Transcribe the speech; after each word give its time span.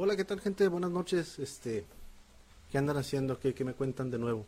Hola, 0.00 0.14
¿qué 0.14 0.24
tal 0.24 0.40
gente? 0.40 0.68
Buenas 0.68 0.92
noches. 0.92 1.40
Este, 1.40 1.84
¿qué 2.70 2.78
andan 2.78 2.98
haciendo? 2.98 3.40
¿Qué, 3.40 3.52
qué 3.52 3.64
me 3.64 3.74
cuentan 3.74 4.12
de 4.12 4.18
nuevo? 4.20 4.46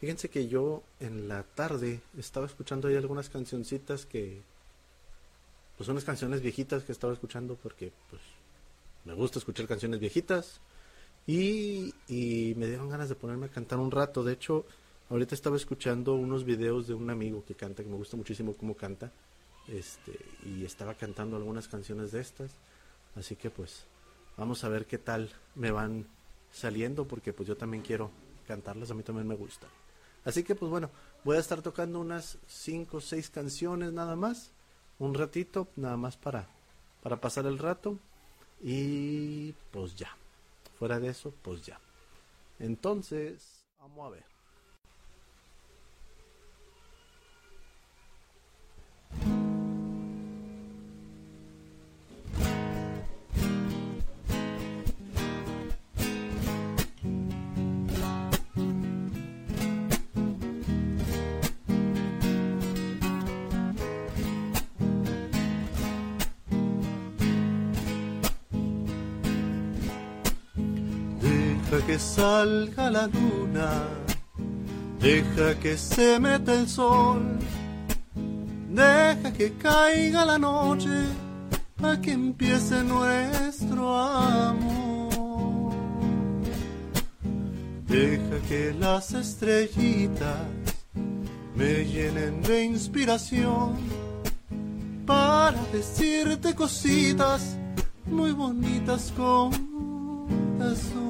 Fíjense 0.00 0.28
que 0.28 0.48
yo 0.48 0.82
en 0.98 1.28
la 1.28 1.44
tarde 1.44 2.00
estaba 2.18 2.46
escuchando 2.46 2.88
ahí 2.88 2.96
algunas 2.96 3.28
cancioncitas 3.28 4.04
que 4.04 4.42
pues 5.76 5.88
unas 5.88 6.02
canciones 6.02 6.40
viejitas 6.40 6.82
que 6.82 6.90
estaba 6.90 7.12
escuchando 7.12 7.54
porque 7.54 7.92
pues 8.10 8.20
me 9.04 9.14
gusta 9.14 9.38
escuchar 9.38 9.68
canciones 9.68 10.00
viejitas 10.00 10.60
y, 11.24 11.94
y 12.08 12.56
me 12.56 12.66
dieron 12.66 12.88
ganas 12.88 13.08
de 13.08 13.14
ponerme 13.14 13.46
a 13.46 13.50
cantar 13.50 13.78
un 13.78 13.92
rato. 13.92 14.24
De 14.24 14.32
hecho, 14.32 14.66
ahorita 15.08 15.36
estaba 15.36 15.54
escuchando 15.54 16.16
unos 16.16 16.42
videos 16.42 16.88
de 16.88 16.94
un 16.94 17.10
amigo 17.10 17.44
que 17.46 17.54
canta, 17.54 17.84
que 17.84 17.88
me 17.88 17.96
gusta 17.96 18.16
muchísimo 18.16 18.54
cómo 18.54 18.74
canta, 18.74 19.12
este, 19.68 20.18
y 20.44 20.64
estaba 20.64 20.94
cantando 20.94 21.36
algunas 21.36 21.68
canciones 21.68 22.10
de 22.10 22.22
estas. 22.22 22.50
Así 23.14 23.36
que 23.36 23.50
pues 23.50 23.84
vamos 24.40 24.64
a 24.64 24.70
ver 24.70 24.86
qué 24.86 24.96
tal 24.96 25.30
me 25.54 25.70
van 25.70 26.06
saliendo 26.50 27.06
porque 27.06 27.34
pues 27.34 27.46
yo 27.46 27.58
también 27.58 27.82
quiero 27.82 28.10
cantarlas, 28.48 28.90
a 28.90 28.94
mí 28.94 29.02
también 29.02 29.28
me 29.28 29.34
gusta. 29.36 29.66
Así 30.24 30.42
que 30.42 30.54
pues 30.54 30.70
bueno, 30.70 30.88
voy 31.24 31.36
a 31.36 31.40
estar 31.40 31.60
tocando 31.60 32.00
unas 32.00 32.38
5 32.46 32.96
o 32.96 33.00
6 33.02 33.28
canciones 33.28 33.92
nada 33.92 34.16
más, 34.16 34.50
un 34.98 35.12
ratito, 35.12 35.68
nada 35.76 35.98
más 35.98 36.16
para, 36.16 36.48
para 37.02 37.20
pasar 37.20 37.44
el 37.44 37.58
rato 37.58 37.98
y 38.62 39.52
pues 39.70 39.94
ya. 39.94 40.16
Fuera 40.78 40.98
de 40.98 41.08
eso, 41.08 41.34
pues 41.42 41.66
ya. 41.66 41.78
Entonces, 42.58 43.66
vamos 43.78 44.06
a 44.06 44.10
ver. 44.10 44.24
Que 71.90 71.98
salga 71.98 72.88
la 72.88 73.08
luna, 73.08 73.68
deja 75.00 75.58
que 75.58 75.76
se 75.76 76.20
meta 76.20 76.54
el 76.54 76.68
sol, 76.68 77.36
deja 78.68 79.32
que 79.32 79.54
caiga 79.54 80.24
la 80.24 80.38
noche 80.38 80.96
para 81.80 82.00
que 82.00 82.12
empiece 82.12 82.84
nuestro 82.84 83.98
amor. 83.98 85.72
Deja 87.88 88.38
que 88.48 88.72
las 88.78 89.12
estrellitas 89.12 90.46
me 91.56 91.84
llenen 91.86 92.40
de 92.42 92.66
inspiración 92.66 93.74
para 95.06 95.60
decirte 95.72 96.54
cositas 96.54 97.56
muy 98.06 98.30
bonitas 98.30 99.12
con 99.16 99.50
razón. 100.56 101.09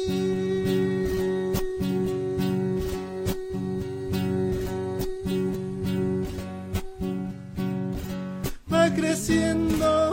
va 9.79 10.10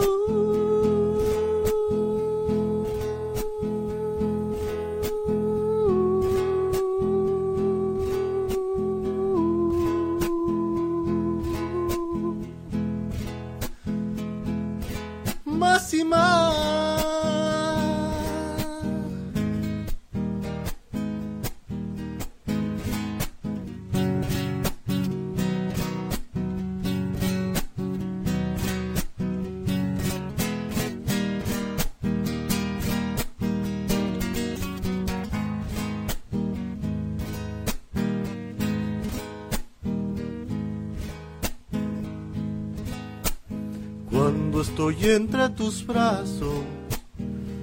estoy 44.69 44.97
entre 45.05 45.49
tus 45.51 45.85
brazos, 45.87 46.63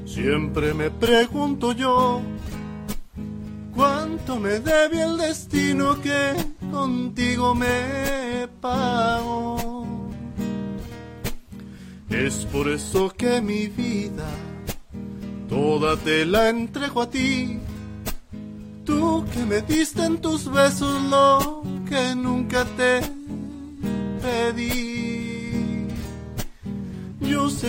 siempre 0.06 0.74
me 0.74 0.90
pregunto 0.90 1.72
yo, 1.72 2.22
¿cuánto 3.76 4.38
me 4.38 4.60
debe 4.60 5.04
el 5.04 5.18
destino 5.18 6.02
que 6.02 6.34
contigo 6.72 7.54
me 7.54 8.48
pagó? 8.60 9.86
Es 12.10 12.46
por 12.46 12.70
eso 12.70 13.10
que 13.10 13.40
mi 13.40 13.68
vida, 13.68 14.30
toda 15.48 15.96
te 15.98 16.26
la 16.26 16.50
entrego 16.50 17.04
a 17.04 17.10
ti, 17.10 17.60
tú 18.84 19.26
que 19.32 19.46
me 19.46 19.62
diste 19.62 20.04
en 20.04 20.18
tus 20.18 20.52
besos 20.52 21.02
lo 21.04 21.64
que 21.88 22.16
nunca 22.16 22.66
te 22.78 23.15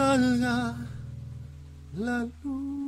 salga 0.00 0.76
la 1.92 2.18
luna. 2.42 2.80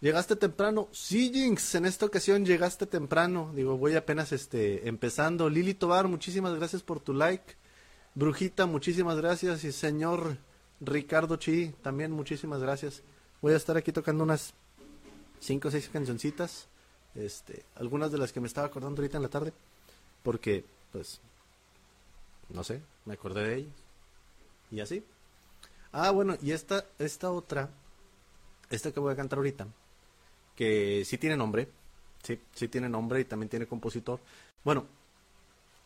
Llegaste 0.00 0.34
temprano. 0.34 0.88
Sí, 0.92 1.30
Jinx, 1.30 1.74
en 1.74 1.84
esta 1.84 2.06
ocasión 2.06 2.46
llegaste 2.46 2.86
temprano. 2.86 3.52
Digo, 3.54 3.76
voy 3.76 3.96
apenas 3.96 4.32
este, 4.32 4.88
empezando. 4.88 5.50
Lili 5.50 5.74
Tobar, 5.74 6.08
muchísimas 6.08 6.54
gracias 6.54 6.82
por 6.82 7.00
tu 7.00 7.12
like. 7.12 7.56
Brujita, 8.14 8.64
muchísimas 8.64 9.18
gracias. 9.18 9.62
Y 9.64 9.72
señor 9.72 10.38
Ricardo 10.80 11.36
Chi, 11.36 11.74
también 11.82 12.10
muchísimas 12.12 12.60
gracias. 12.60 13.02
Voy 13.42 13.52
a 13.52 13.56
estar 13.56 13.76
aquí 13.76 13.92
tocando 13.92 14.24
unas 14.24 14.54
cinco 15.38 15.68
o 15.68 15.70
seis 15.70 15.88
cancioncitas. 15.88 16.68
Este, 17.14 17.64
algunas 17.76 18.12
de 18.12 18.18
las 18.18 18.32
que 18.32 18.40
me 18.40 18.46
estaba 18.46 18.66
acordando 18.66 19.00
ahorita 19.00 19.18
en 19.18 19.22
la 19.22 19.28
tarde. 19.28 19.52
Porque, 20.22 20.64
pues, 20.92 21.20
no 22.48 22.64
sé, 22.64 22.82
me 23.04 23.14
acordé 23.14 23.48
de 23.48 23.54
ellas. 23.56 23.74
Y 24.70 24.80
así. 24.80 25.04
Ah, 25.92 26.10
bueno, 26.10 26.36
y 26.40 26.52
esta, 26.52 26.84
esta 26.98 27.30
otra, 27.30 27.70
esta 28.70 28.92
que 28.92 29.00
voy 29.00 29.12
a 29.12 29.16
cantar 29.16 29.38
ahorita, 29.38 29.66
que 30.54 31.04
sí 31.04 31.18
tiene 31.18 31.36
nombre, 31.36 31.68
sí, 32.22 32.40
sí 32.54 32.68
tiene 32.68 32.88
nombre 32.88 33.20
y 33.20 33.24
también 33.24 33.48
tiene 33.48 33.66
compositor. 33.66 34.20
Bueno, 34.62 34.86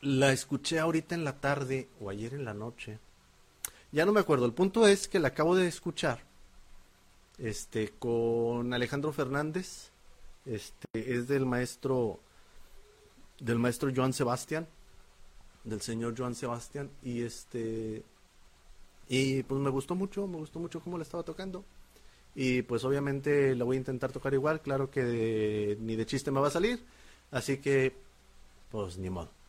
la 0.02 0.32
escuché 0.32 0.78
ahorita 0.78 1.14
en 1.14 1.24
la 1.24 1.40
tarde 1.40 1.88
o 2.00 2.10
ayer 2.10 2.34
en 2.34 2.44
la 2.44 2.52
noche. 2.52 2.98
Ya 3.94 4.04
no 4.04 4.12
me 4.12 4.18
acuerdo. 4.18 4.44
El 4.44 4.52
punto 4.52 4.88
es 4.88 5.06
que 5.06 5.20
la 5.20 5.28
acabo 5.28 5.54
de 5.54 5.68
escuchar 5.68 6.18
este 7.38 7.90
con 7.90 8.74
Alejandro 8.74 9.12
Fernández. 9.12 9.92
Este 10.44 10.88
es 10.94 11.28
del 11.28 11.46
maestro 11.46 12.18
del 13.38 13.60
maestro 13.60 13.92
Joan 13.94 14.12
Sebastián, 14.12 14.66
del 15.62 15.80
señor 15.80 16.16
Joan 16.18 16.34
Sebastián 16.34 16.90
y 17.04 17.22
este 17.22 18.02
y 19.08 19.44
pues 19.44 19.60
me 19.60 19.70
gustó 19.70 19.94
mucho, 19.94 20.26
me 20.26 20.38
gustó 20.38 20.58
mucho 20.58 20.80
cómo 20.80 20.98
la 20.98 21.04
estaba 21.04 21.22
tocando. 21.22 21.64
Y 22.34 22.62
pues 22.62 22.82
obviamente 22.82 23.54
la 23.54 23.62
voy 23.62 23.76
a 23.76 23.78
intentar 23.78 24.10
tocar 24.10 24.34
igual, 24.34 24.60
claro 24.60 24.90
que 24.90 25.78
ni 25.80 25.94
de 25.94 26.04
chiste 26.04 26.32
me 26.32 26.40
va 26.40 26.48
a 26.48 26.50
salir, 26.50 26.84
así 27.30 27.58
que 27.58 27.94
pues 28.72 28.98
ni 28.98 29.08
modo. 29.08 29.43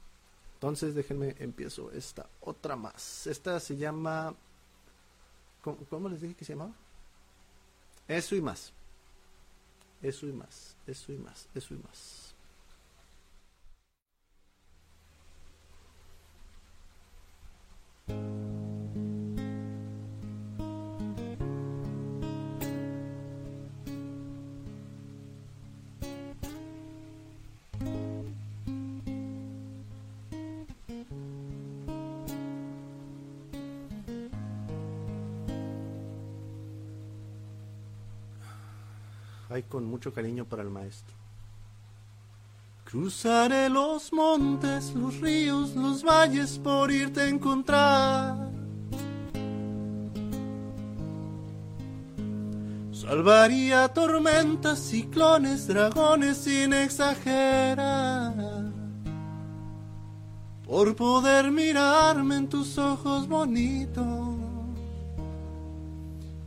Entonces 0.66 0.96
déjenme 0.96 1.36
empiezo 1.38 1.92
esta 1.92 2.28
otra 2.42 2.76
más. 2.76 3.28
Esta 3.28 3.60
se 3.60 3.78
llama 3.78 4.34
¿Cómo, 5.62 6.10
les 6.10 6.22
dije 6.22 6.34
que 6.34 6.44
se 6.44 6.54
llamaba? 6.54 6.74
Eso 8.08 8.36
y 8.36 8.42
más. 8.42 8.74
Eso 10.02 10.26
y 10.26 10.32
más, 10.34 10.76
eso 10.88 11.12
y 11.14 11.18
más, 11.18 11.48
eso 11.54 11.76
y 11.76 11.78
más. 11.78 12.34
Con 39.76 39.84
mucho 39.84 40.14
cariño 40.14 40.46
para 40.46 40.62
el 40.62 40.70
maestro. 40.70 41.14
Cruzaré 42.86 43.68
los 43.68 44.14
montes, 44.14 44.94
los 44.94 45.20
ríos, 45.20 45.76
los 45.76 46.02
valles 46.02 46.58
por 46.60 46.90
irte 46.90 47.20
a 47.20 47.28
encontrar. 47.28 48.52
Salvaría 52.94 53.90
tormentas, 53.90 54.80
ciclones, 54.80 55.68
dragones 55.68 56.38
sin 56.38 56.72
exagerar. 56.72 58.34
Por 60.66 60.96
poder 60.96 61.52
mirarme 61.52 62.38
en 62.38 62.48
tus 62.48 62.78
ojos 62.78 63.28
bonitos 63.28 64.55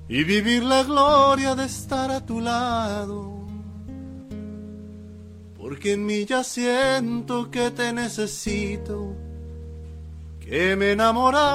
y 0.08 0.24
vivir 0.24 0.62
la 0.64 0.82
gloria 0.82 1.54
de 1.54 1.66
estar 1.66 2.10
a 2.10 2.24
tu 2.24 2.40
lado. 2.40 3.46
Porque 5.56 5.92
en 5.92 6.06
mí 6.06 6.24
ya 6.24 6.42
siento 6.42 7.50
que 7.50 7.70
te 7.70 7.92
necesito, 7.92 9.14
que 10.40 10.76
me 10.76 10.86
he 10.86 10.92
enamorado. 10.92 11.48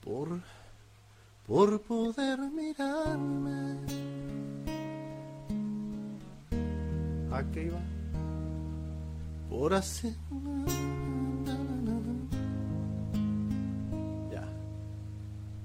Por 0.00 0.40
por 1.46 1.80
poder 1.82 2.38
mirarme. 2.38 2.93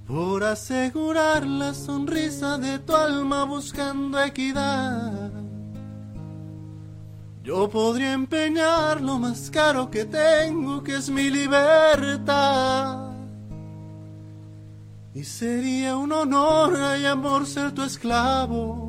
Por 0.07 0.44
asegurar 0.44 1.46
la 1.46 1.74
sonrisa 1.74 2.57
de 2.57 2.80
tu 2.80 2.96
alma 2.96 3.44
buscando 3.44 4.24
equidad. 4.24 5.31
Yo 7.44 7.69
podría 7.69 8.13
empeñar 8.13 9.01
lo 9.01 9.19
más 9.19 9.50
caro 9.51 9.92
que 9.92 10.06
tengo, 10.06 10.81
que 10.84 10.95
es 10.95 11.10
mi 11.10 11.30
libertad 11.30 13.10
y 15.13 15.24
sería 15.25 15.98
un 15.98 16.13
honor 16.13 16.98
y 17.02 17.06
amor 17.06 17.45
ser 17.45 17.74
tu 17.74 17.84
esclavo. 17.84 18.89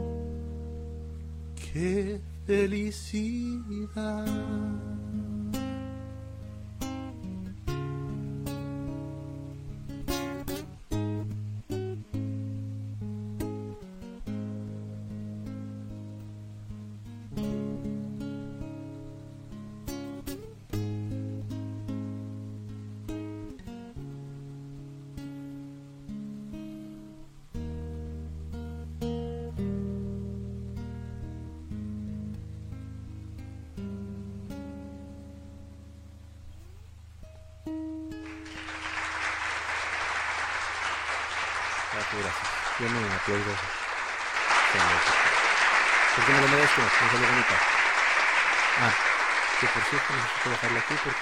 Qué 1.73 2.19
felicidad. 2.45 4.25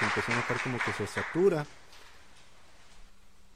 Empezó 0.04 0.32
a 0.32 0.36
notar 0.36 0.60
como 0.62 0.78
que 0.78 0.92
se 0.92 1.06
satura. 1.06 1.66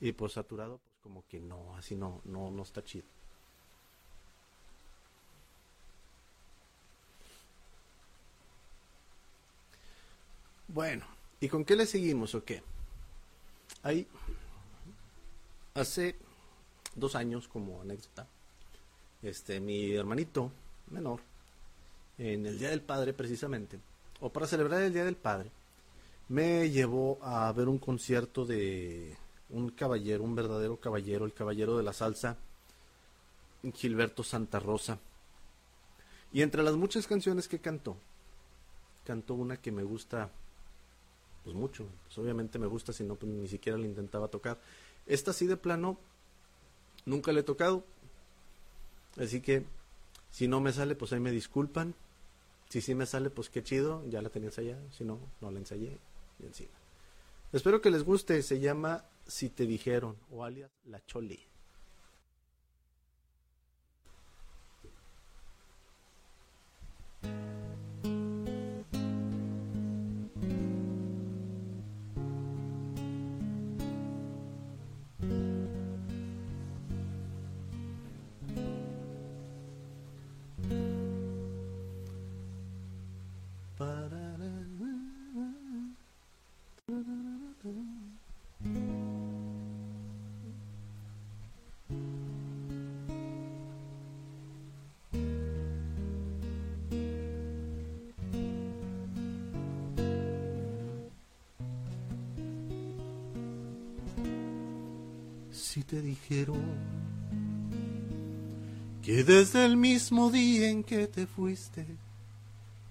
Y 0.00 0.12
pues 0.12 0.33
saturado, 0.33 0.78
pues 0.78 0.97
como 1.02 1.26
que 1.26 1.40
no, 1.40 1.76
así 1.76 1.97
no, 1.97 2.21
no, 2.25 2.50
no 2.50 2.62
está 2.62 2.85
chido. 2.85 3.07
Bueno, 10.69 11.07
¿y 11.40 11.49
con 11.49 11.64
qué 11.64 11.76
le 11.76 11.87
seguimos 11.87 12.35
o 12.35 12.45
qué? 12.45 12.62
Ahí, 13.83 14.09
hace 15.75 16.16
dos 16.95 17.15
años 17.15 17.49
como 17.49 17.81
anécdota, 17.83 18.27
este, 19.23 19.61
mi 19.61 19.93
hermanito 19.93 20.51
menor, 20.91 21.21
en 22.19 22.47
el 22.47 22.59
Día 22.59 22.71
del 22.71 22.83
Padre 22.83 23.13
precisamente, 23.13 23.79
o 24.21 24.31
para 24.31 24.47
celebrar 24.47 24.83
el 24.83 24.93
Día 24.93 25.05
del 25.05 25.17
Padre, 25.17 25.51
me 26.29 26.71
llevó 26.71 27.19
a 27.23 27.53
ver 27.53 27.69
un 27.69 27.79
concierto 27.79 28.47
de 28.47 29.17
un 29.51 29.71
caballero, 29.71 30.25
un 30.25 30.35
verdadero 30.35 30.79
caballero, 30.79 31.25
el 31.25 31.35
caballero 31.35 31.77
de 31.77 31.83
la 31.83 31.93
salsa, 31.93 32.37
Gilberto 33.75 34.23
Santa 34.23 34.59
Rosa. 34.59 34.99
Y 36.33 36.43
entre 36.43 36.63
las 36.63 36.75
muchas 36.75 37.07
canciones 37.07 37.49
que 37.49 37.61
cantó, 37.61 37.97
cantó 39.05 39.35
una 39.35 39.57
que 39.57 39.71
me 39.71 39.85
gusta 39.85 40.31
pues 41.45 41.55
mucho, 41.55 41.87
pues 42.05 42.17
obviamente 42.19 42.59
me 42.59 42.67
gusta, 42.67 42.93
si 42.93 43.05
no 43.05 43.17
pues 43.17 43.31
ni 43.31 43.47
siquiera 43.47 43.79
la 43.79 43.87
intentaba 43.87 44.29
tocar. 44.29 44.59
Esta 45.07 45.33
sí 45.33 45.47
de 45.47 45.59
plano 45.59 45.99
nunca 47.05 47.33
le 47.33 47.41
he 47.41 47.45
tocado. 47.45 47.85
Así 49.17 49.41
que 49.41 49.65
si 50.31 50.49
no 50.49 50.61
me 50.61 50.73
sale, 50.73 50.95
pues 50.95 51.13
ahí 51.13 51.21
me 51.21 51.31
disculpan. 51.31 51.95
Si 52.69 52.81
sí 52.81 52.95
me 52.95 53.07
sale, 53.07 53.31
pues 53.31 53.51
qué 53.51 53.63
chido, 53.63 54.03
ya 54.09 54.21
la 54.21 54.31
tenía 54.31 54.49
ensayada. 54.49 54.83
Si 54.91 55.05
no, 55.05 55.21
no 55.41 55.51
la 55.51 55.59
ensayé 55.59 55.99
y 56.41 56.47
encima. 56.47 56.73
Espero 57.53 57.81
que 57.81 57.91
les 57.91 58.03
guste, 58.03 58.43
se 58.43 58.59
llama 58.59 59.05
Si 59.27 59.49
te 59.49 59.67
dijeron 59.67 60.17
o 60.31 60.45
alias 60.45 60.73
La 60.87 61.05
Choli. 61.07 61.41
Te 105.95 106.03
dijeron 106.03 106.59
que 109.01 109.23
desde 109.23 109.65
el 109.65 109.77
mismo 109.77 110.29
día 110.29 110.69
en 110.69 110.83
que 110.83 111.07
te 111.07 111.25
fuiste, 111.25 111.87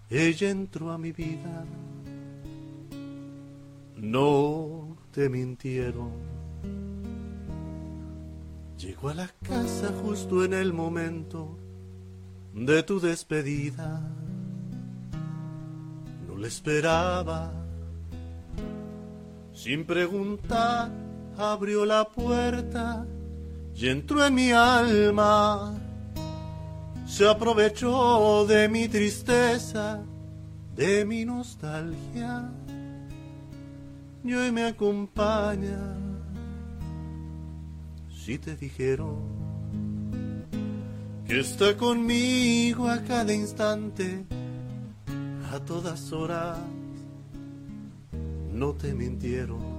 ella 0.10 0.50
entró 0.50 0.90
a 0.90 0.98
mi 0.98 1.12
vida, 1.12 1.66
no 3.98 4.96
te 5.12 5.28
mintieron. 5.28 6.12
Llegó 8.78 9.10
a 9.10 9.16
la 9.16 9.28
casa 9.28 9.92
justo 10.02 10.46
en 10.46 10.54
el 10.54 10.72
momento 10.72 11.58
de 12.54 12.84
tu 12.84 13.02
despedida. 13.02 14.02
No 16.26 16.38
le 16.38 16.48
esperaba, 16.48 17.52
sin 19.54 19.86
preguntar 19.86 21.13
abrió 21.38 21.86
la 21.86 22.06
puerta 22.06 23.06
y 23.76 23.88
entró 23.88 24.26
en 24.26 24.36
mi 24.36 24.52
alma. 24.52 25.74
Se 27.08 27.28
aprovechó 27.28 28.46
de 28.46 28.70
mi 28.70 28.88
tristeza, 28.88 30.02
de 30.76 31.06
mi 31.06 31.26
nostalgia, 31.26 32.50
y 34.24 34.34
hoy 34.34 34.52
me 34.52 34.66
acompaña. 34.66 35.98
Si 38.16 38.38
te 38.38 38.56
dijeron 38.56 39.18
que 41.28 41.42
está 41.42 41.76
conmigo 41.76 42.88
a 42.88 43.02
cada 43.04 43.34
instante, 43.34 44.26
a 45.52 45.60
todas 45.60 46.12
horas, 46.14 46.58
no 48.52 48.74
te 48.74 48.94
mintieron 48.94 49.73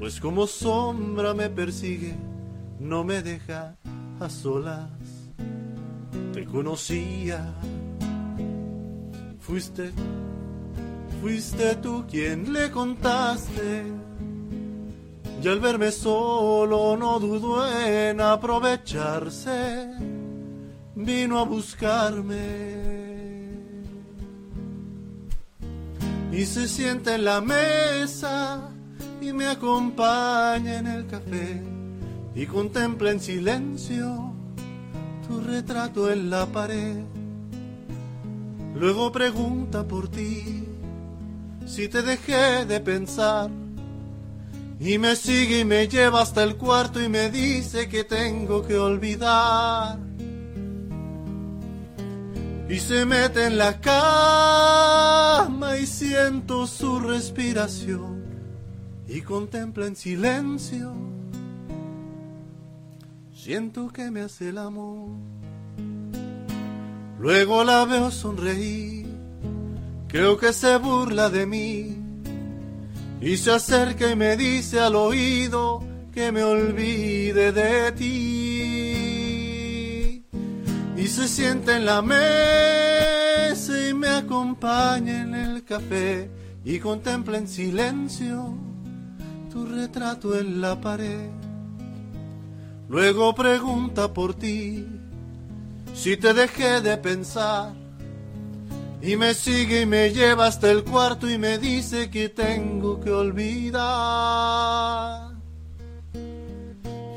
pues 0.00 0.18
como 0.18 0.46
sombra 0.46 1.34
me 1.34 1.50
persigue, 1.50 2.14
no 2.78 3.04
me 3.04 3.22
deja 3.22 3.76
a 4.18 4.30
solas. 4.30 4.88
Te 6.32 6.46
conocía, 6.46 7.52
fuiste, 9.38 9.92
fuiste 11.20 11.74
tú 11.76 12.06
quien 12.10 12.50
le 12.50 12.70
contaste. 12.70 13.84
Y 15.42 15.48
al 15.48 15.60
verme 15.60 15.90
solo 15.90 16.96
no 16.96 17.20
dudó 17.20 17.70
en 17.70 18.22
aprovecharse, 18.22 19.90
vino 20.94 21.38
a 21.38 21.44
buscarme. 21.44 22.88
Y 26.32 26.46
se 26.46 26.68
siente 26.68 27.16
en 27.16 27.24
la 27.24 27.42
mesa 27.42 28.70
y 29.20 29.32
me 29.32 29.46
acompaña 29.46 30.78
en 30.78 30.86
el 30.86 31.06
café 31.06 31.62
y 32.34 32.46
contempla 32.46 33.10
en 33.10 33.20
silencio 33.20 34.32
tu 35.26 35.40
retrato 35.40 36.10
en 36.10 36.30
la 36.30 36.46
pared. 36.46 37.04
Luego 38.74 39.12
pregunta 39.12 39.84
por 39.86 40.08
ti 40.08 40.64
si 41.66 41.88
te 41.88 42.02
dejé 42.02 42.64
de 42.64 42.80
pensar 42.80 43.50
y 44.78 44.96
me 44.98 45.14
sigue 45.16 45.60
y 45.60 45.64
me 45.64 45.86
lleva 45.86 46.22
hasta 46.22 46.42
el 46.42 46.56
cuarto 46.56 47.02
y 47.02 47.08
me 47.08 47.30
dice 47.30 47.88
que 47.88 48.04
tengo 48.04 48.66
que 48.66 48.78
olvidar. 48.78 49.98
Y 52.68 52.78
se 52.78 53.04
mete 53.04 53.46
en 53.46 53.58
la 53.58 53.80
cama 53.80 55.76
y 55.76 55.86
siento 55.86 56.66
su 56.66 57.00
respiración 57.00 58.19
y 59.10 59.20
contempla 59.22 59.86
en 59.86 59.96
silencio. 59.96 60.92
Siento 63.34 63.88
que 63.88 64.08
me 64.12 64.20
hace 64.20 64.50
el 64.50 64.58
amor. 64.58 65.08
Luego 67.18 67.64
la 67.64 67.84
veo 67.86 68.12
sonreír. 68.12 69.08
Creo 70.06 70.36
que 70.38 70.52
se 70.52 70.76
burla 70.76 71.28
de 71.28 71.44
mí. 71.44 71.96
Y 73.20 73.36
se 73.36 73.50
acerca 73.50 74.08
y 74.08 74.14
me 74.14 74.36
dice 74.36 74.78
al 74.78 74.94
oído 74.94 75.82
que 76.12 76.30
me 76.30 76.44
olvide 76.44 77.50
de 77.50 77.90
ti. 77.92 78.06
Y 80.96 81.06
se 81.08 81.26
siente 81.26 81.74
en 81.74 81.84
la 81.84 82.00
mesa 82.00 83.88
y 83.88 83.92
me 83.92 84.06
acompaña 84.08 85.22
en 85.22 85.34
el 85.34 85.64
café 85.64 86.30
y 86.64 86.78
contempla 86.78 87.38
en 87.38 87.48
silencio 87.48 88.69
tu 89.50 89.66
retrato 89.66 90.38
en 90.38 90.60
la 90.60 90.80
pared. 90.80 91.28
Luego 92.88 93.34
pregunta 93.34 94.12
por 94.12 94.34
ti 94.34 94.86
si 95.94 96.16
te 96.16 96.32
dejé 96.32 96.80
de 96.80 96.96
pensar. 96.96 97.74
Y 99.02 99.16
me 99.16 99.34
sigue 99.34 99.82
y 99.82 99.86
me 99.86 100.12
lleva 100.12 100.46
hasta 100.46 100.70
el 100.70 100.84
cuarto 100.84 101.28
y 101.28 101.36
me 101.38 101.58
dice 101.58 102.08
que 102.10 102.28
tengo 102.28 103.00
que 103.00 103.10
olvidar. 103.10 103.80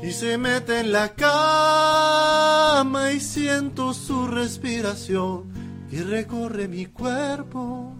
Y 0.02 0.10
se 0.12 0.38
mete 0.38 0.80
en 0.80 0.90
la 0.92 1.10
cama 1.10 3.12
y 3.12 3.20
siento 3.20 3.94
su 3.94 4.26
respiración 4.26 5.44
que 5.90 6.02
recorre 6.02 6.68
mi 6.68 6.86
cuerpo. 6.86 7.92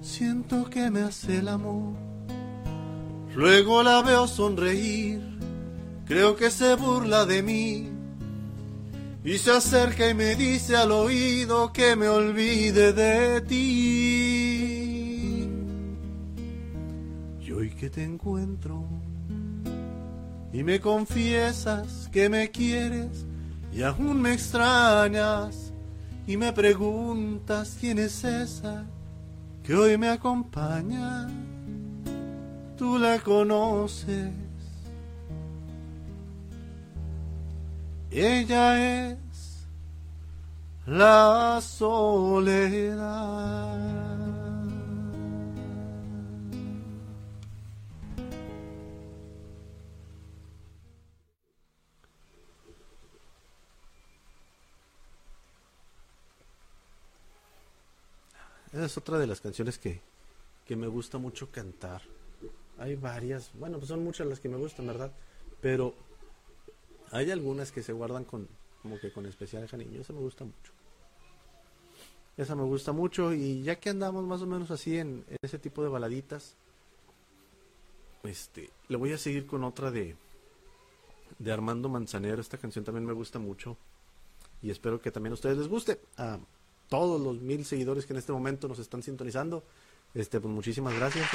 Siento 0.00 0.70
que 0.70 0.90
me 0.90 1.02
hace 1.02 1.38
el 1.38 1.48
amor. 1.48 2.07
Luego 3.38 3.82
la 3.84 4.02
veo 4.02 4.26
sonreír, 4.26 5.22
creo 6.06 6.34
que 6.34 6.50
se 6.50 6.74
burla 6.74 7.24
de 7.24 7.40
mí. 7.40 7.88
Y 9.22 9.38
se 9.38 9.52
acerca 9.52 10.10
y 10.10 10.14
me 10.14 10.34
dice 10.34 10.74
al 10.74 10.90
oído 10.90 11.72
que 11.72 11.94
me 11.94 12.08
olvide 12.08 12.92
de 12.92 13.40
ti. 13.42 13.58
Y 17.40 17.52
hoy 17.52 17.70
que 17.70 17.88
te 17.88 18.02
encuentro 18.02 18.84
y 20.52 20.64
me 20.64 20.80
confiesas 20.80 22.08
que 22.10 22.28
me 22.28 22.50
quieres 22.50 23.24
y 23.72 23.82
aún 23.82 24.20
me 24.20 24.32
extrañas 24.32 25.72
y 26.26 26.36
me 26.36 26.52
preguntas 26.52 27.76
quién 27.78 28.00
es 28.00 28.24
esa 28.24 28.84
que 29.62 29.76
hoy 29.76 29.96
me 29.96 30.08
acompaña 30.08 31.28
tú 32.78 32.96
la 32.96 33.18
conoces. 33.18 34.32
Ella 38.10 39.10
es 39.10 39.66
la 40.86 41.60
soledad. 41.60 42.58
Esa 58.72 58.84
es 58.84 58.96
otra 58.96 59.18
de 59.18 59.26
las 59.26 59.40
canciones 59.40 59.78
que, 59.78 60.00
que 60.64 60.76
me 60.76 60.86
gusta 60.86 61.18
mucho 61.18 61.50
cantar. 61.50 62.02
Hay 62.78 62.94
varias, 62.96 63.50
bueno, 63.54 63.78
pues 63.78 63.88
son 63.88 64.04
muchas 64.04 64.26
las 64.26 64.40
que 64.40 64.48
me 64.48 64.56
gustan, 64.56 64.86
¿verdad? 64.86 65.12
Pero 65.60 65.94
hay 67.10 67.30
algunas 67.30 67.72
que 67.72 67.82
se 67.82 67.92
guardan 67.92 68.24
con, 68.24 68.48
como 68.82 68.98
que 68.98 69.12
con 69.12 69.26
especial 69.26 69.68
cariño. 69.68 70.00
Esa 70.00 70.12
me 70.12 70.20
gusta 70.20 70.44
mucho. 70.44 70.72
Esa 72.36 72.54
me 72.54 72.62
gusta 72.62 72.92
mucho. 72.92 73.32
Y 73.34 73.62
ya 73.62 73.76
que 73.76 73.90
andamos 73.90 74.24
más 74.24 74.42
o 74.42 74.46
menos 74.46 74.70
así 74.70 74.96
en, 74.98 75.24
ese 75.42 75.58
tipo 75.58 75.82
de 75.82 75.88
baladitas, 75.88 76.54
este, 78.22 78.70
le 78.88 78.96
voy 78.96 79.12
a 79.12 79.18
seguir 79.18 79.46
con 79.46 79.64
otra 79.64 79.90
de, 79.90 80.16
de 81.38 81.52
Armando 81.52 81.88
Manzanero. 81.88 82.40
Esta 82.40 82.58
canción 82.58 82.84
también 82.84 83.06
me 83.06 83.12
gusta 83.12 83.38
mucho. 83.38 83.76
Y 84.62 84.70
espero 84.70 85.00
que 85.00 85.10
también 85.10 85.32
a 85.32 85.34
ustedes 85.34 85.58
les 85.58 85.68
guste. 85.68 86.00
A 86.16 86.38
todos 86.88 87.20
los 87.20 87.40
mil 87.40 87.64
seguidores 87.64 88.06
que 88.06 88.12
en 88.12 88.18
este 88.18 88.32
momento 88.32 88.68
nos 88.68 88.78
están 88.78 89.02
sintonizando. 89.02 89.64
Este, 90.14 90.40
pues 90.40 90.52
muchísimas 90.52 90.94
gracias. 90.94 91.28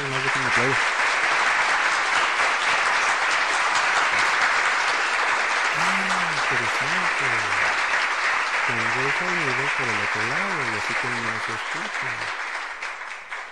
Por 9.78 9.88
el 9.88 9.96
otro 10.04 10.22
lado 10.30 10.78
así 10.78 10.94
que 10.94 11.08
no 11.08 11.40
se 11.46 11.54
escucha. 11.54 12.12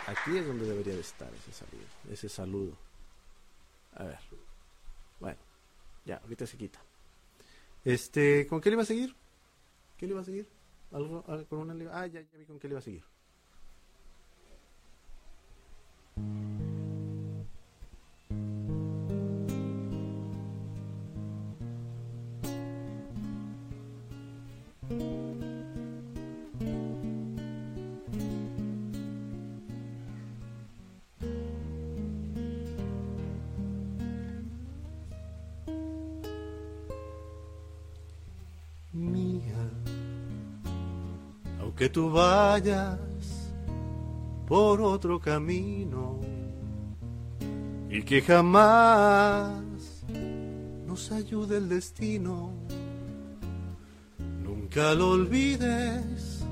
Aquí 0.07 0.37
es 0.37 0.45
donde 0.45 0.65
debería 0.65 0.93
de 0.95 1.01
estar 1.01 1.31
ese 1.33 1.51
saludo, 1.51 1.85
ese 2.09 2.29
saludo. 2.29 2.77
A 3.95 4.03
ver. 4.03 4.19
Bueno, 5.19 5.37
ya, 6.05 6.17
ahorita 6.17 6.45
se 6.45 6.57
quita. 6.57 6.79
Este, 7.83 8.47
¿con 8.47 8.61
qué 8.61 8.69
le 8.69 8.75
iba 8.75 8.83
a 8.83 8.85
seguir? 8.85 9.15
¿Qué 9.97 10.05
le 10.05 10.11
iba 10.13 10.21
a 10.21 10.25
seguir? 10.25 10.47
¿Algo, 10.91 11.23
con 11.47 11.59
una 11.59 11.73
Ah, 11.93 12.07
ya, 12.07 12.21
ya 12.21 12.37
vi 12.37 12.45
con 12.45 12.59
qué 12.59 12.67
le 12.67 12.73
iba 12.73 12.79
a 12.79 12.83
seguir. 12.83 13.03
Que 41.81 41.89
tú 41.89 42.11
vayas 42.11 42.99
por 44.45 44.81
otro 44.81 45.19
camino 45.19 46.19
y 47.89 48.03
que 48.03 48.21
jamás 48.21 49.51
nos 50.85 51.11
ayude 51.11 51.57
el 51.57 51.69
destino. 51.69 52.51
Nunca 54.43 54.93
lo 54.93 55.09
olvides, 55.13 56.45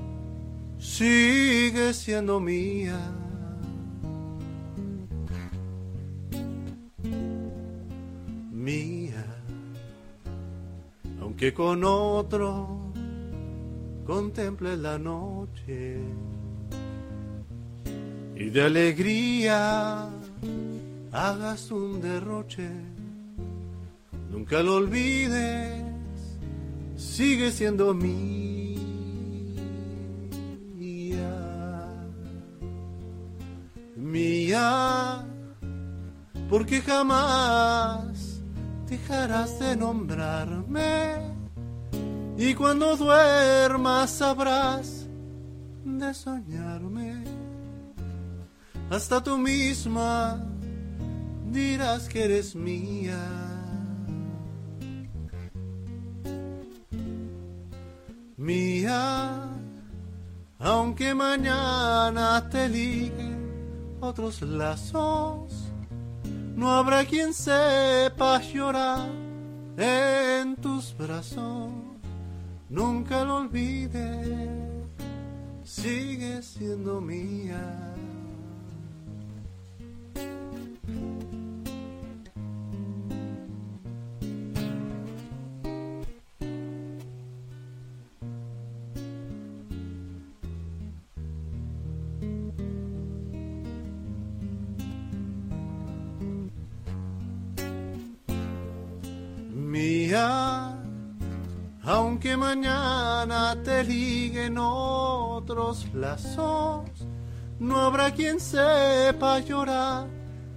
sigue 0.80 1.94
siendo 1.94 2.40
mía. 2.40 3.00
Mía, 8.52 9.26
aunque 11.22 11.54
con 11.54 11.84
otro 11.84 12.79
contemple 14.10 14.76
la 14.76 14.98
noche. 14.98 16.00
Y 18.36 18.50
de 18.50 18.62
alegría 18.64 20.10
hagas 21.12 21.70
un 21.70 22.02
derroche. 22.02 22.72
Nunca 24.32 24.64
lo 24.64 24.78
olvides, 24.78 25.84
sigue 26.98 27.52
siendo 27.52 27.94
mía, 27.94 28.80
mía, 33.96 35.24
porque 36.50 36.82
jamás 36.82 38.42
dejarás 38.88 39.60
de 39.60 39.76
nombrarme 39.76 41.29
y 42.42 42.56
cuando 42.56 42.96
duermas 42.96 44.12
sabrás 44.12 45.06
de 45.84 46.14
soñarme. 46.14 47.26
Hasta 48.90 49.22
tú 49.22 49.38
misma 49.38 50.42
dirás 51.52 52.08
que 52.08 52.24
eres 52.24 52.56
mía. 52.56 53.20
Mía, 58.38 59.50
aunque 60.60 61.14
mañana 61.14 62.50
te 62.50 62.70
liguen 62.70 63.98
otros 64.00 64.42
lazos, 64.42 65.74
no 66.56 66.72
habrá 66.72 67.04
quien 67.04 67.34
sepa 67.34 68.42
llorar 68.42 69.10
en 69.78 70.56
tus 70.56 70.96
brazos 70.98 71.79
nunca 72.70 73.24
lo 73.24 73.38
olvides, 73.38 74.88
sigue 75.64 76.42
siendo 76.42 77.02
mía. 77.02 77.89
Lazos, 105.94 106.90
no 107.60 107.80
habrá 107.82 108.12
quien 108.12 108.40
sepa 108.40 109.40
llorar 109.40 110.08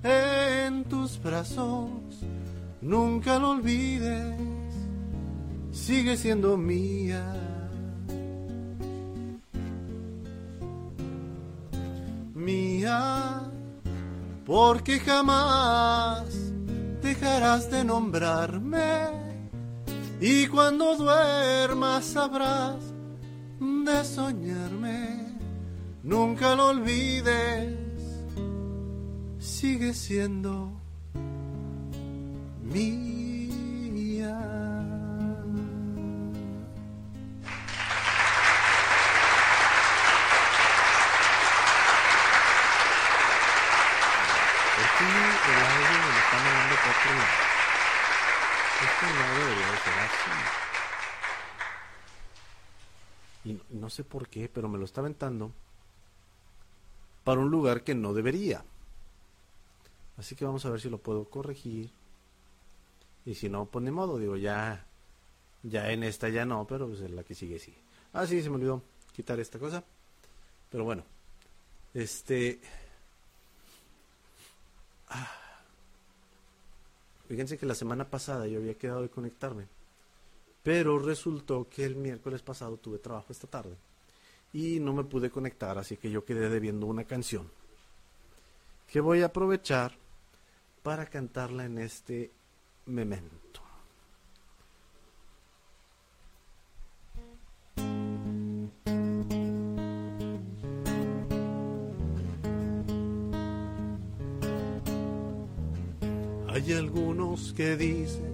en 0.03 0.85
tus 0.85 1.21
brazos. 1.23 1.91
Nunca 2.81 3.39
lo 3.39 3.51
olvides, 3.51 4.35
sigue 5.71 6.17
siendo 6.17 6.57
mía. 6.57 7.25
Mía, 12.35 13.43
porque 14.45 14.99
jamás 14.99 16.25
dejarás 17.03 17.71
de 17.71 17.85
nombrarme 17.85 19.23
y 20.21 20.47
cuando 20.47 20.97
duermas 20.97 22.05
sabrás 22.05 22.77
de 23.59 24.05
soñarme, 24.05 25.02
nunca 26.03 26.55
lo 26.55 26.69
olvides, 26.69 27.77
sigue 29.39 29.95
siendo 29.95 30.81
mía. 32.63 33.13
El 45.03 45.09
audio 45.09 45.95
me 45.99 46.07
lo 46.07 46.19
están 46.19 46.41
mandando 46.45 46.77
por 46.77 46.91
otro 46.93 47.11
lado. 47.19 47.37
Esto 48.83 49.05
no 49.07 49.23
debería 49.35 49.69
de 49.71 49.79
ser 49.79 49.97
así. 49.99 50.33
Y 53.45 53.51
no, 53.77 53.91
sé 53.91 54.05
por 54.05 54.29
qué, 54.29 54.49
pero 54.49 54.69
me 54.69 54.79
lo 54.79 54.85
está 54.85 55.01
aventando 55.01 55.53
para 57.25 57.41
un 57.41 57.51
lugar 57.51 57.85
que 57.85 57.95
no 57.95 58.15
debería. 58.15 58.65
Así 60.17 60.35
que 60.35 60.45
vamos 60.45 60.65
a 60.65 60.71
ver 60.71 60.81
si 60.81 60.91
lo 60.91 60.99
puedo 60.99 61.25
corregir. 61.25 61.91
Y 63.25 63.35
si 63.35 63.49
no, 63.49 63.67
pues 63.67 63.91
modo, 63.91 64.19
digo, 64.19 64.37
ya, 64.37 64.87
ya 65.63 65.91
en 65.93 66.03
esta 66.03 66.29
ya 66.29 66.45
no, 66.45 66.67
pero 66.67 66.89
pues 66.89 67.01
en 67.01 67.17
la 67.17 67.23
que 67.23 67.35
sigue 67.35 67.59
sí. 67.59 67.75
Ah, 68.13 68.27
sí, 68.27 68.43
se 68.43 68.51
me 68.51 68.57
olvidó 68.57 68.83
quitar 69.13 69.39
esta 69.41 69.59
cosa. 69.59 69.85
Pero 70.71 70.85
bueno, 70.85 71.05
este... 71.95 72.61
Ah. 75.09 75.39
Fíjense 77.29 77.57
que 77.57 77.67
la 77.67 77.75
semana 77.75 78.11
pasada 78.11 78.47
yo 78.47 78.59
había 78.59 78.77
quedado 78.77 79.03
de 79.03 79.09
conectarme. 79.09 79.67
Pero 80.63 80.99
resultó 80.99 81.69
que 81.69 81.85
el 81.85 81.97
miércoles 81.97 82.43
pasado 82.43 82.77
tuve 82.77 82.99
trabajo 82.99 83.33
esta 83.33 83.47
tarde. 83.47 83.77
Y 84.53 84.81
no 84.81 84.93
me 84.93 85.05
pude 85.05 85.31
conectar, 85.31 85.79
así 85.79 85.97
que 85.97 86.11
yo 86.11 86.25
quedé 86.25 86.49
debiendo 86.49 86.87
una 86.87 87.05
canción. 87.05 87.51
Que 88.87 89.01
voy 89.01 89.23
a 89.23 89.27
aprovechar 89.27 89.97
para 90.83 91.07
cantarla 91.07 91.65
en 91.65 91.79
este 91.79 92.31
memento. 92.87 93.63
Hay 106.49 106.73
algunos 106.75 107.55
que 107.55 107.77
dicen 107.77 108.33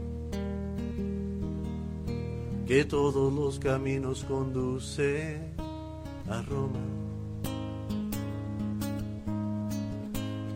que 2.66 2.84
todos 2.84 3.32
los 3.32 3.60
caminos 3.60 4.24
conducen 4.24 5.57
a 6.30 6.42
Roma. 6.42 6.78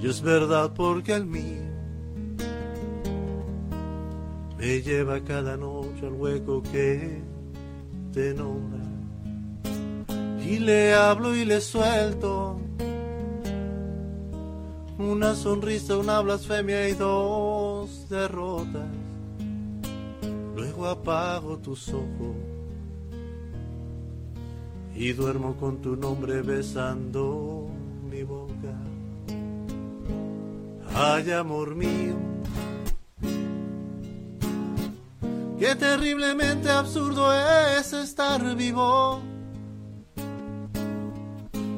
Y 0.00 0.08
es 0.08 0.20
verdad 0.20 0.72
porque 0.74 1.14
el 1.14 1.26
mío 1.26 1.62
me 4.58 4.80
lleva 4.82 5.20
cada 5.20 5.56
noche 5.56 6.06
al 6.06 6.14
hueco 6.14 6.62
que 6.62 7.22
te 8.12 8.34
nombra. 8.34 8.80
Y 10.44 10.58
le 10.58 10.94
hablo 10.94 11.36
y 11.36 11.44
le 11.44 11.60
suelto 11.60 12.60
una 14.98 15.34
sonrisa, 15.34 15.96
una 15.96 16.20
blasfemia 16.20 16.88
y 16.88 16.94
dos 16.94 18.08
derrotas. 18.08 18.88
Luego 20.54 20.86
apago 20.86 21.58
tus 21.58 21.88
ojos 21.88 22.51
y 24.94 25.12
duermo 25.12 25.56
con 25.56 25.80
tu 25.80 25.96
nombre 25.96 26.42
besando 26.42 27.68
mi 28.10 28.22
boca. 28.22 28.74
Ay, 30.94 31.30
amor 31.32 31.74
mío, 31.74 32.16
qué 35.58 35.74
terriblemente 35.74 36.70
absurdo 36.70 37.32
es 37.32 37.92
estar 37.92 38.54
vivo 38.54 39.22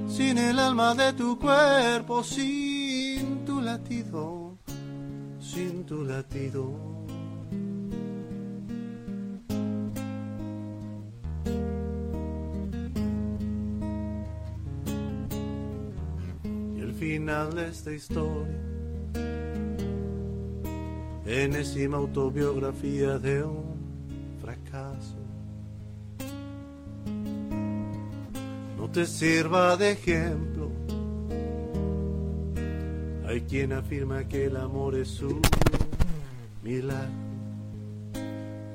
sin 0.08 0.38
el 0.38 0.58
alma 0.58 0.94
de 0.94 1.12
tu 1.12 1.38
cuerpo, 1.38 2.22
sin 2.22 3.44
tu 3.44 3.60
latido, 3.60 4.56
sin 5.40 5.84
tu 5.84 6.04
latido. 6.04 6.93
De 17.34 17.68
esta 17.68 17.92
historia, 17.92 18.60
enésima 21.26 21.96
autobiografía 21.96 23.18
de 23.18 23.42
un 23.42 23.74
fracaso. 24.40 25.16
no 28.78 28.90
te 28.90 29.04
sirva 29.04 29.76
de 29.76 29.92
ejemplo. 29.92 30.70
Hay 33.26 33.40
quien 33.40 33.72
afirma 33.72 34.28
que 34.28 34.44
el 34.44 34.56
amor 34.56 34.94
es 34.94 35.20
un 35.20 35.42
milagro, 36.62 37.08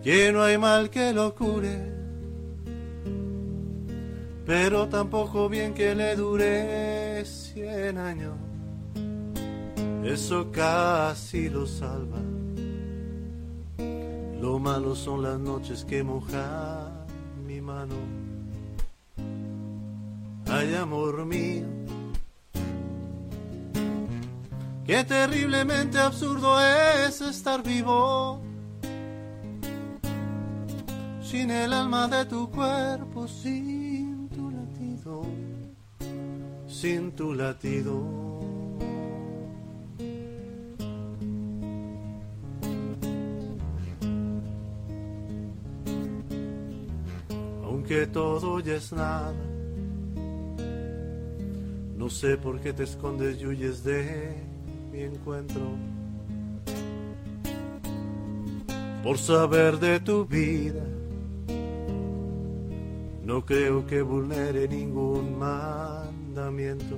que 0.04 0.32
no 0.34 0.42
hay 0.42 0.58
mal 0.58 0.90
que 0.90 1.14
lo 1.14 1.34
cure, 1.34 1.94
pero 4.46 4.90
tampoco 4.90 5.48
bien 5.48 5.74
que 5.74 5.96
le 5.96 6.16
dure 6.18 7.24
cien 7.24 7.98
años. 8.00 8.49
Eso 10.14 10.52
casi 10.52 11.50
lo 11.50 11.66
salva. 11.66 12.20
Lo 14.42 14.58
malo 14.58 14.96
son 14.96 15.22
las 15.22 15.40
noches 15.40 15.86
que 15.86 16.04
mojan 16.04 17.06
mi 17.46 17.62
mano 17.62 17.96
ay 20.52 20.76
amor 20.76 21.26
mío. 21.26 21.66
Qué 24.86 25.04
terriblemente 25.04 26.00
absurdo 26.00 26.60
es 26.60 27.22
estar 27.22 27.62
vivo 27.62 28.42
sin 31.22 31.52
el 31.52 31.72
alma 31.74 32.08
de 32.08 32.26
tu 32.26 32.50
cuerpo, 32.50 33.28
sin 33.28 34.28
tu 34.30 34.50
latido, 34.50 35.22
sin 36.68 37.12
tu 37.12 37.34
latido. 37.36 38.29
Aunque 47.90 48.06
todo 48.06 48.60
ya 48.60 48.76
es 48.76 48.94
nada 48.94 49.34
no 51.98 52.08
sé 52.08 52.38
por 52.38 52.60
qué 52.60 52.72
te 52.72 52.84
escondes 52.84 53.42
y 53.42 53.48
huyes 53.48 53.84
de 53.84 54.36
mi 54.92 55.02
encuentro. 55.02 55.62
Por 59.04 59.18
saber 59.18 59.80
de 59.80 60.00
tu 60.00 60.26
vida, 60.26 60.84
no 63.24 63.44
creo 63.44 63.88
que 63.88 64.04
vulnere 64.04 64.68
ningún 64.68 65.40
mandamiento. 65.40 66.96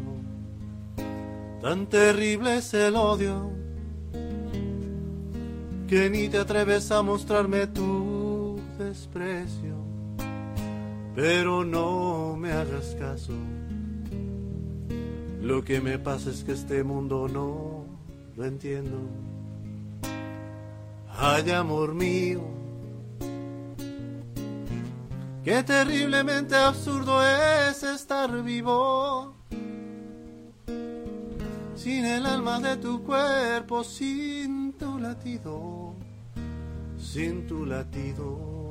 Tan 1.62 1.88
terrible 1.88 2.58
es 2.58 2.74
el 2.74 2.96
odio 2.96 3.50
que 5.88 6.10
ni 6.10 6.28
te 6.28 6.38
atreves 6.38 6.92
a 6.92 7.02
mostrarme 7.02 7.66
tu 7.68 8.60
desprecio. 8.78 9.71
Pero 11.16 11.64
no 11.66 12.36
me 12.38 12.52
hagas 12.52 12.96
caso 13.00 13.34
lo 15.42 15.64
que 15.64 15.82
me 15.82 15.98
pasa 15.98 16.30
es 16.30 16.44
que 16.44 16.52
este 16.52 16.84
mundo 16.84 17.28
no 17.28 17.86
lo 18.36 18.46
entiendo. 18.46 19.10
Ay, 21.10 21.50
amor 21.52 21.96
mío, 21.96 22.42
qué 25.44 25.64
terriblemente 25.64 26.56
absurdo 26.56 27.22
es 27.26 27.82
estar 27.82 28.44
vivo. 28.44 29.34
Sin 31.76 32.06
el 32.06 32.26
alma 32.28 32.60
de 32.60 32.78
tu 32.78 33.04
cuerpo, 33.04 33.84
sin 33.84 34.74
tu 34.74 35.00
latido, 35.00 35.96
sin 37.00 37.48
tu 37.48 37.66
latido. 37.66 38.71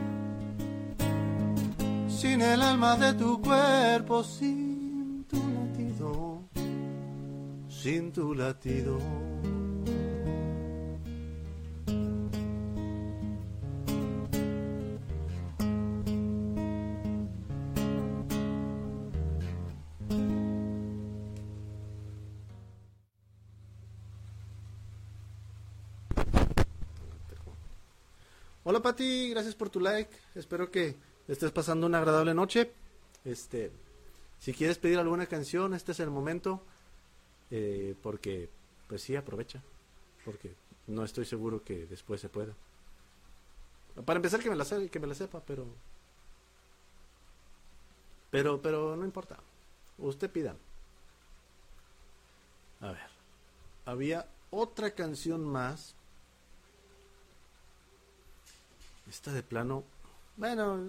sin 2.21 2.39
el 2.39 2.61
alma 2.61 2.97
de 2.97 3.13
tu 3.15 3.41
cuerpo, 3.41 4.23
sin 4.23 5.25
sin 7.67 8.11
tu 8.11 8.35
latido. 8.35 8.99
Hola 28.63 28.79
Pati, 28.79 29.31
gracias 29.31 29.55
por 29.55 29.71
tu 29.71 29.79
like. 29.79 30.15
Espero 30.35 30.69
que 30.69 31.10
estés 31.31 31.51
pasando 31.51 31.87
una 31.87 31.99
agradable 31.99 32.33
noche. 32.33 32.71
Este, 33.23 33.71
si 34.39 34.53
quieres 34.53 34.77
pedir 34.77 34.99
alguna 34.99 35.25
canción, 35.27 35.73
este 35.73 35.93
es 35.93 35.99
el 35.99 36.09
momento. 36.09 36.61
Eh, 37.49 37.95
porque, 38.01 38.49
pues 38.87 39.01
sí, 39.01 39.15
aprovecha. 39.15 39.61
Porque 40.25 40.53
no 40.87 41.03
estoy 41.03 41.25
seguro 41.25 41.63
que 41.63 41.85
después 41.85 42.21
se 42.21 42.29
pueda. 42.29 42.53
Para 44.05 44.17
empezar, 44.17 44.41
que 44.41 44.49
me 44.49 44.55
la, 44.55 44.65
que 44.65 44.99
me 44.99 45.07
la 45.07 45.15
sepa, 45.15 45.41
pero. 45.41 45.65
Pero, 48.29 48.61
pero 48.61 48.95
no 48.95 49.05
importa. 49.05 49.37
Usted 49.97 50.29
pida. 50.31 50.55
A 52.79 52.91
ver. 52.91 53.09
Había 53.85 54.27
otra 54.49 54.91
canción 54.91 55.43
más. 55.43 55.95
Esta 59.09 59.33
de 59.33 59.43
plano. 59.43 59.83
Bueno, 60.37 60.79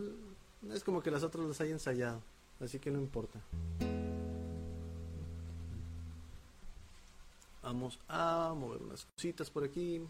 es 0.70 0.84
como 0.84 1.02
que 1.02 1.10
las 1.10 1.22
otras 1.22 1.46
las 1.46 1.60
hay 1.60 1.70
ensayado. 1.70 2.22
Así 2.60 2.78
que 2.78 2.90
no 2.90 2.98
importa. 2.98 3.40
Vamos 7.62 7.98
a 8.08 8.54
mover 8.56 8.82
unas 8.82 9.04
cositas 9.06 9.50
por 9.50 9.64
aquí. 9.64 10.02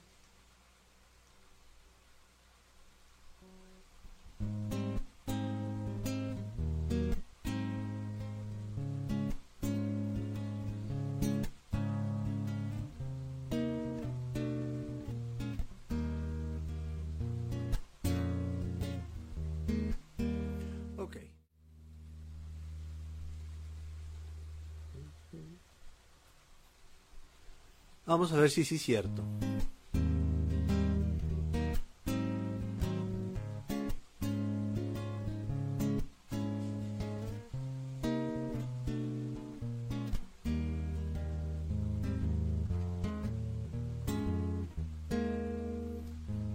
Vamos 28.12 28.30
a 28.34 28.36
ver 28.36 28.50
si 28.50 28.62
sí 28.62 28.74
es 28.74 28.82
cierto. 28.82 29.22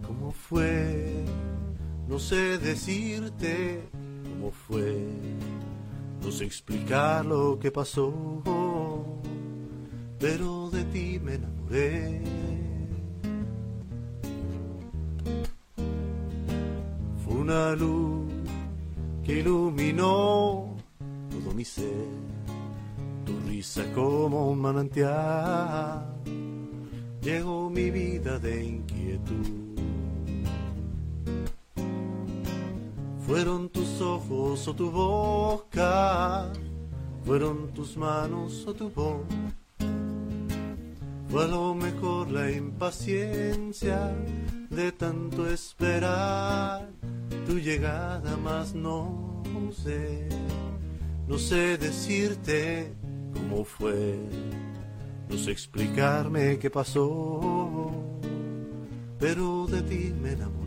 ¿Cómo 0.05 0.31
fue? 0.31 1.25
No 2.07 2.19
sé 2.19 2.59
decirte 2.59 3.81
cómo 4.29 4.51
fue. 4.51 5.07
No 6.21 6.31
sé 6.31 6.45
explicar 6.45 7.25
lo 7.25 7.57
que 7.57 7.71
pasó. 7.71 8.13
Pero 10.19 10.69
de 10.71 10.83
ti 10.85 11.19
me 11.23 11.35
enamoré. 11.35 12.21
Fue 17.23 17.35
una 17.35 17.75
luz 17.75 18.25
que 19.23 19.39
iluminó 19.39 20.75
todo 21.29 21.53
mi 21.53 21.65
ser, 21.65 22.07
tu 23.25 23.37
risa 23.47 23.83
como 23.93 24.49
un 24.49 24.59
manantial, 24.59 26.05
llegó 27.21 27.69
mi 27.69 27.91
vida 27.91 28.39
de 28.39 28.65
inquietud. 28.65 29.67
Fueron 33.27 33.69
tus 33.69 33.99
ojos 34.01 34.67
o 34.69 34.73
tu 34.73 34.89
boca, 34.89 36.49
fueron 37.25 37.73
tus 37.73 37.97
manos 37.97 38.65
o 38.65 38.73
tu 38.73 38.89
voz 38.89 39.25
fue 41.29 41.43
a 41.43 41.47
lo 41.47 41.75
mejor 41.75 42.31
la 42.31 42.51
impaciencia 42.51 44.13
de 44.69 44.91
tanto 44.91 45.49
esperar 45.49 46.89
tu 47.45 47.59
llegada, 47.59 48.37
más 48.37 48.73
no 48.73 49.43
sé, 49.73 50.27
no 51.27 51.37
sé 51.37 51.77
decirte 51.77 52.93
cómo 53.33 53.63
fue, 53.63 54.17
no 55.29 55.37
sé 55.37 55.51
explicarme 55.51 56.57
qué 56.59 56.69
pasó, 56.69 57.91
pero 59.19 59.67
de 59.67 59.81
ti 59.81 60.13
me 60.21 60.31
enamoré. 60.31 60.66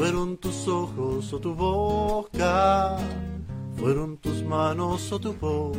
Fueron 0.00 0.38
tus 0.38 0.66
ojos 0.66 1.30
o 1.30 1.38
tu 1.40 1.54
boca, 1.54 2.96
fueron 3.76 4.16
tus 4.16 4.42
manos 4.42 5.12
o 5.12 5.20
tu 5.20 5.34
voz. 5.34 5.76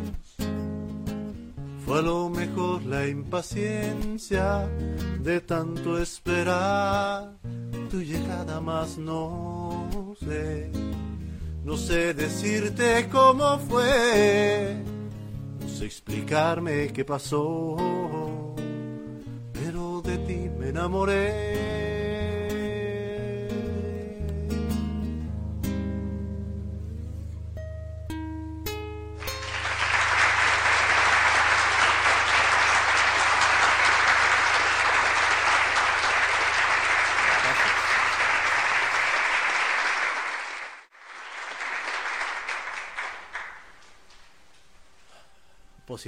Fue 1.83 1.97
a 1.97 2.01
lo 2.03 2.29
mejor 2.29 2.83
la 2.83 3.07
impaciencia 3.07 4.69
de 5.23 5.41
tanto 5.41 5.99
esperar 5.99 7.33
tu 7.89 7.99
llegada, 7.99 8.61
más 8.61 8.99
no 8.99 9.89
sé. 10.19 10.69
No 11.65 11.75
sé 11.75 12.13
decirte 12.13 13.09
cómo 13.11 13.57
fue, 13.57 14.83
no 15.61 15.67
sé 15.67 15.85
explicarme 15.85 16.93
qué 16.93 17.03
pasó, 17.03 17.75
pero 19.51 20.03
de 20.03 20.17
ti 20.19 20.47
me 20.59 20.69
enamoré. 20.69 21.80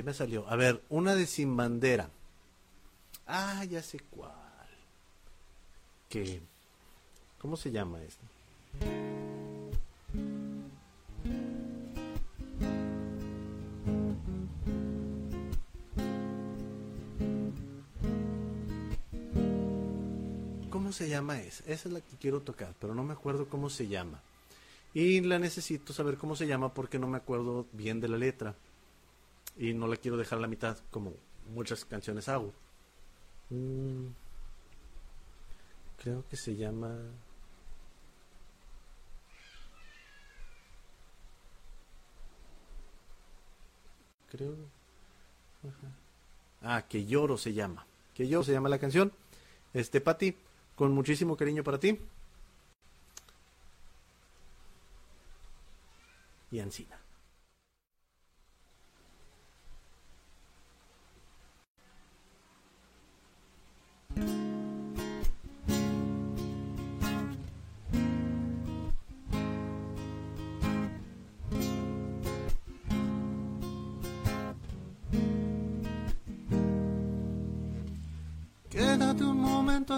Me 0.04 0.14
salió. 0.14 0.48
A 0.50 0.56
ver, 0.56 0.82
una 0.90 1.16
de 1.16 1.26
sin 1.26 1.56
bandera. 1.56 2.10
Ah, 3.26 3.64
ya 3.66 3.82
sé 3.82 4.00
cuál. 4.12 4.32
¿Qué? 6.10 6.42
¿Cómo 7.40 7.58
se 7.58 7.72
llama 7.72 8.02
esto? 8.02 8.24
¿Cómo 20.70 20.92
se 20.92 21.10
llama 21.10 21.40
esa? 21.40 21.64
Esa 21.66 21.88
es 21.90 21.94
la 21.94 22.02
que 22.02 22.18
quiero 22.18 22.42
tocar, 22.42 22.74
pero 22.80 22.94
no 22.94 23.04
me 23.04 23.14
acuerdo 23.14 23.48
cómo 23.48 23.70
se 23.70 23.88
llama. 23.88 24.22
Y 24.94 25.22
la 25.22 25.40
necesito 25.40 25.92
saber 25.94 26.18
cómo 26.18 26.36
se 26.36 26.46
llama 26.46 26.74
porque 26.74 27.00
no 27.00 27.08
me 27.08 27.18
acuerdo 27.18 27.66
bien 27.72 28.00
de 28.00 28.10
la 28.10 28.18
letra 28.18 28.56
y 29.58 29.74
no 29.74 29.88
la 29.88 29.98
quiero 29.98 30.18
dejar 30.18 30.40
a 30.40 30.42
la 30.42 30.48
mitad 30.48 30.78
como 30.90 31.14
muchas 31.50 31.86
canciones 31.86 32.28
hago. 32.30 32.54
Mm, 33.50 34.08
creo 35.98 36.26
que 36.28 36.38
se 36.38 36.56
llama... 36.56 36.98
Creo... 44.32 44.56
Ah, 46.64 46.86
que 46.90 47.06
lloro 47.06 47.38
se 47.38 47.54
llama. 47.54 47.86
Que 48.16 48.28
lloro 48.28 48.44
se 48.44 48.52
llama 48.52 48.70
la 48.70 48.80
canción. 48.80 49.12
Este, 49.74 50.02
Pati, 50.02 50.36
con 50.76 50.92
muchísimo 50.92 51.38
cariño 51.38 51.64
para 51.64 51.80
ti. 51.80 52.00
Y 56.52 56.60
Ancina. 56.60 57.03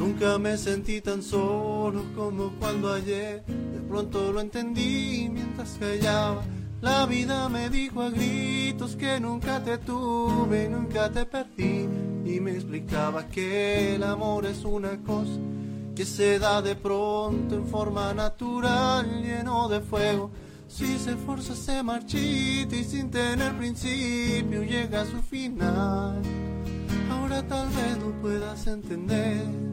Nunca 0.00 0.38
me 0.38 0.56
sentí 0.56 1.02
tan 1.02 1.22
solo 1.22 2.02
como 2.16 2.52
cuando 2.58 2.90
ayer 2.90 3.44
de 3.44 3.80
pronto 3.86 4.32
lo 4.32 4.40
entendí 4.40 5.28
mientras 5.30 5.76
callaba. 5.78 6.42
La 6.80 7.04
vida 7.04 7.50
me 7.50 7.68
dijo 7.68 8.00
a 8.00 8.08
gritos 8.08 8.96
que 8.96 9.20
nunca 9.20 9.62
te 9.62 9.76
tuve 9.76 10.70
nunca 10.70 11.10
te 11.10 11.26
perdí. 11.26 11.86
Y 12.24 12.40
me 12.40 12.52
explicaba 12.52 13.28
que 13.28 13.96
el 13.96 14.02
amor 14.04 14.46
es 14.46 14.64
una 14.64 14.96
cosa 15.02 15.38
que 15.94 16.06
se 16.06 16.38
da 16.38 16.62
de 16.62 16.76
pronto 16.76 17.54
en 17.54 17.66
forma 17.66 18.14
natural, 18.14 19.22
lleno 19.22 19.68
de 19.68 19.82
fuego. 19.82 20.30
Si 20.66 20.96
se 20.98 21.14
forza 21.14 21.54
se 21.54 21.82
marchita 21.82 22.74
y 22.74 22.84
sin 22.84 23.10
tener 23.10 23.54
principio 23.58 24.62
llega 24.62 25.02
a 25.02 25.04
su 25.04 25.20
final. 25.20 26.22
Ahora 27.10 27.46
tal 27.46 27.68
vez 27.68 27.98
no 27.98 28.12
puedas 28.22 28.66
entender 28.66 29.69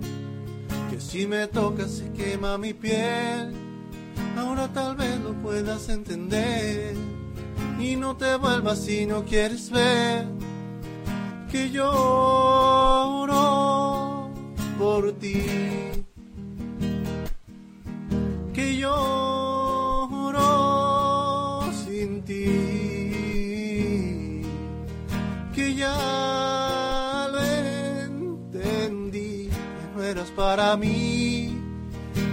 si 1.08 1.26
me 1.26 1.48
tocas 1.48 1.92
se 1.92 2.12
quema 2.12 2.58
mi 2.58 2.74
piel. 2.74 3.54
Ahora 4.38 4.68
tal 4.74 4.98
vez 4.98 5.18
lo 5.22 5.34
puedas 5.42 5.88
entender 5.88 6.96
y 7.80 7.96
no 7.96 8.18
te 8.18 8.36
vuelvas 8.36 8.80
si 8.84 9.06
no 9.06 9.24
quieres 9.24 9.70
ver 9.70 10.26
que 11.50 11.70
lloro 11.70 11.94
por 14.78 15.14
ti. 15.14 15.46
Que 18.54 18.76
lloro 18.76 19.27
para 30.58 30.76
mí 30.76 31.56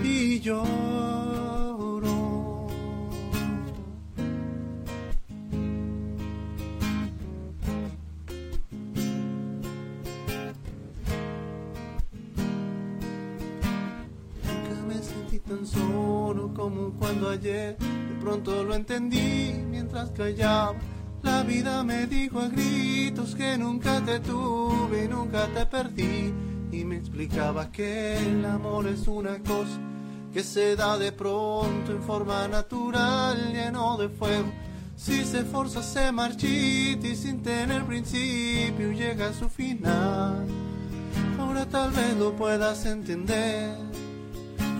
y 0.02 0.40
lloro. 0.40 0.56
Nunca 14.42 14.86
me 14.88 14.94
sentí 15.02 15.38
tan 15.40 15.66
solo 15.66 16.50
como 16.54 16.92
cuando 16.98 17.28
ayer 17.28 17.76
de 17.76 18.14
pronto 18.22 18.64
lo 18.64 18.74
entendí 18.74 19.52
mientras 19.68 20.10
callaba. 20.12 20.74
La 21.22 21.42
vida 21.42 21.84
me 21.84 22.06
dijo 22.06 22.40
a 22.40 22.48
gritos 22.48 23.34
que 23.34 23.58
nunca 23.58 24.00
te 24.00 24.18
tuve 24.20 25.04
y 25.04 25.08
nunca 25.08 25.46
te 25.48 25.66
perdí. 25.66 26.53
Y 26.74 26.84
me 26.84 26.96
explicaba 26.96 27.70
que 27.70 28.18
el 28.18 28.44
amor 28.44 28.88
es 28.88 29.06
una 29.06 29.38
cosa 29.38 29.78
que 30.32 30.42
se 30.42 30.74
da 30.74 30.98
de 30.98 31.12
pronto 31.12 31.92
en 31.92 32.02
forma 32.02 32.48
natural, 32.48 33.52
lleno 33.52 33.96
de 33.96 34.08
fuego. 34.08 34.52
Si 34.96 35.24
se 35.24 35.44
forza 35.44 35.84
se 35.84 36.10
marchita 36.10 37.06
y 37.06 37.14
sin 37.14 37.44
tener 37.44 37.84
principio 37.84 38.90
llega 38.90 39.28
a 39.28 39.32
su 39.32 39.48
final. 39.48 40.48
Ahora 41.38 41.64
tal 41.64 41.92
vez 41.92 42.16
lo 42.16 42.34
puedas 42.34 42.84
entender. 42.86 43.76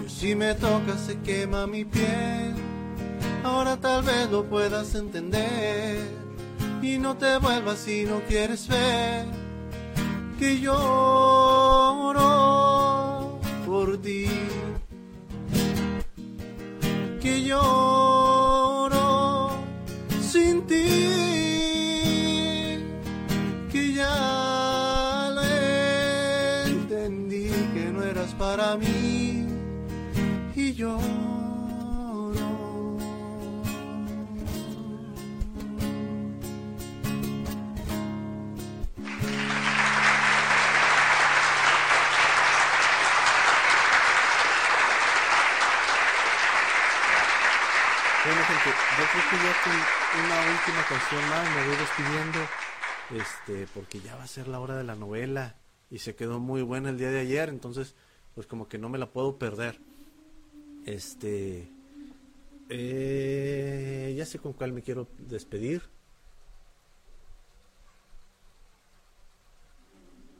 Que 0.02 0.10
si 0.10 0.34
me 0.34 0.52
tocas 0.54 1.00
se 1.00 1.20
quema 1.20 1.68
mi 1.68 1.84
piel. 1.84 2.54
Ahora 3.44 3.76
tal 3.76 4.02
vez 4.02 4.28
lo 4.32 4.44
puedas 4.46 4.96
entender. 4.96 6.00
Y 6.82 6.98
no 6.98 7.16
te 7.16 7.38
vuelvas 7.38 7.78
si 7.78 8.04
no 8.04 8.20
quieres 8.26 8.66
ver. 8.66 9.43
Que 10.44 10.60
lloro 10.60 12.20
por 13.64 13.96
ti. 14.02 14.26
Que 17.18 17.40
lloro 17.40 18.13
Bueno, 48.24 48.40
gente, 48.42 48.70
yo 48.98 49.04
creo 49.12 49.24
que 49.30 49.36
ya 49.36 49.54
con 49.62 50.24
una 50.24 50.38
última 50.50 50.82
canción 50.88 51.28
más 51.28 51.44
me 51.54 51.66
voy 51.66 51.76
despidiendo. 51.76 52.38
Este, 53.10 53.66
porque 53.74 54.00
ya 54.00 54.16
va 54.16 54.22
a 54.24 54.26
ser 54.26 54.48
la 54.48 54.60
hora 54.60 54.76
de 54.76 54.84
la 54.84 54.94
novela. 54.94 55.56
Y 55.90 55.98
se 55.98 56.14
quedó 56.14 56.40
muy 56.40 56.62
buena 56.62 56.88
el 56.88 56.96
día 56.96 57.10
de 57.10 57.20
ayer. 57.20 57.50
Entonces, 57.50 57.94
pues 58.34 58.46
como 58.46 58.66
que 58.66 58.78
no 58.78 58.88
me 58.88 58.96
la 58.96 59.10
puedo 59.10 59.36
perder. 59.36 59.78
Este. 60.86 61.70
eh, 62.70 64.14
ya 64.16 64.24
sé 64.24 64.38
con 64.38 64.54
cuál 64.54 64.72
me 64.72 64.80
quiero 64.80 65.06
despedir. 65.18 65.82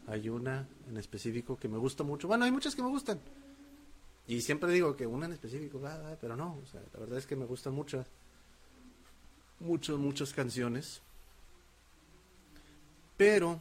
Hay 0.07 0.31
una 0.31 0.67
en 0.89 0.97
específico 0.97 1.59
que 1.59 1.69
me 1.69 1.77
gusta 1.77 2.03
mucho. 2.03 2.29
Bueno, 2.29 2.47
hay 2.47 2.51
muchas 2.51 2.75
que 2.75 2.83
me 2.83 2.89
gustan. 2.89 3.21
Y 4.27 4.41
siempre 4.41 4.73
digo 4.73 4.97
que 4.97 5.07
una 5.07 5.27
en 5.27 5.33
específico, 5.33 5.81
pero 6.21 6.37
no, 6.37 6.59
o 6.63 6.67
sea, 6.67 6.81
la 6.93 7.01
verdad 7.01 7.19
es 7.19 7.27
que 7.27 7.37
me 7.37 7.45
gustan 7.45 7.75
muchas, 7.75 8.07
muchas, 9.61 9.97
muchas 9.97 10.33
canciones. 10.33 11.03
Pero, 13.17 13.61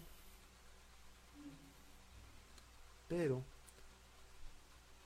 pero, 3.10 3.44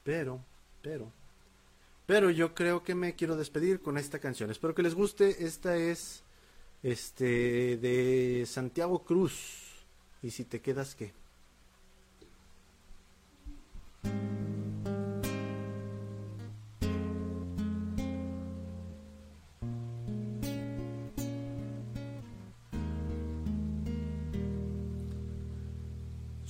pero, 0.04 0.40
pero, 0.82 1.12
pero 2.06 2.30
yo 2.30 2.54
creo 2.54 2.84
que 2.84 2.96
me 2.96 3.16
quiero 3.16 3.36
despedir 3.36 3.82
con 3.82 3.98
esta 3.98 4.20
canción. 4.20 4.52
Espero 4.52 4.76
que 4.76 4.84
les 4.84 4.94
guste. 4.94 5.44
Esta 5.44 5.76
es, 5.76 6.24
este, 6.84 7.78
de 7.78 8.46
Santiago 8.46 9.04
Cruz. 9.04 9.66
Y 10.22 10.32
si 10.32 10.46
te 10.46 10.62
quedas, 10.62 10.96
¿qué? 10.96 11.12